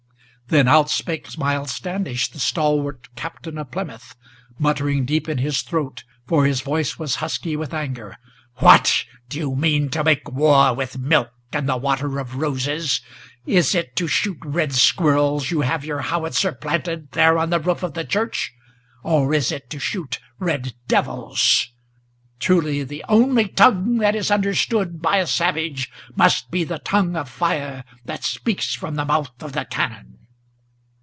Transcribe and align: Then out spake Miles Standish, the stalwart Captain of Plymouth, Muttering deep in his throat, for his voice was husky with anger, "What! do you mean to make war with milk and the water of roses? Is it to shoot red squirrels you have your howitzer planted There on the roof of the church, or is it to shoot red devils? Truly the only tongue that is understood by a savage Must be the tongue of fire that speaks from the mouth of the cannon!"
Then 0.47 0.67
out 0.67 0.89
spake 0.89 1.37
Miles 1.37 1.71
Standish, 1.71 2.27
the 2.29 2.37
stalwart 2.37 3.07
Captain 3.15 3.57
of 3.57 3.71
Plymouth, 3.71 4.17
Muttering 4.59 5.05
deep 5.05 5.29
in 5.29 5.37
his 5.37 5.61
throat, 5.61 6.03
for 6.27 6.45
his 6.45 6.59
voice 6.59 6.99
was 6.99 7.15
husky 7.23 7.55
with 7.55 7.73
anger, 7.73 8.17
"What! 8.55 9.05
do 9.29 9.39
you 9.39 9.55
mean 9.55 9.87
to 9.91 10.03
make 10.03 10.29
war 10.29 10.73
with 10.73 10.97
milk 10.97 11.29
and 11.53 11.69
the 11.69 11.77
water 11.77 12.19
of 12.19 12.35
roses? 12.35 12.99
Is 13.45 13.73
it 13.73 13.95
to 13.95 14.07
shoot 14.09 14.39
red 14.43 14.73
squirrels 14.73 15.51
you 15.51 15.61
have 15.61 15.85
your 15.85 15.99
howitzer 15.99 16.51
planted 16.51 17.13
There 17.13 17.37
on 17.37 17.49
the 17.49 17.61
roof 17.61 17.81
of 17.81 17.93
the 17.93 18.03
church, 18.03 18.51
or 19.03 19.33
is 19.33 19.53
it 19.53 19.69
to 19.69 19.79
shoot 19.79 20.19
red 20.37 20.73
devils? 20.89 21.69
Truly 22.41 22.83
the 22.83 23.05
only 23.07 23.47
tongue 23.47 23.99
that 23.99 24.15
is 24.15 24.29
understood 24.29 25.01
by 25.01 25.15
a 25.19 25.27
savage 25.27 25.89
Must 26.13 26.51
be 26.51 26.65
the 26.65 26.79
tongue 26.79 27.15
of 27.15 27.29
fire 27.29 27.85
that 28.03 28.25
speaks 28.25 28.75
from 28.75 28.95
the 28.95 29.05
mouth 29.05 29.31
of 29.41 29.53
the 29.53 29.63
cannon!" 29.63 30.17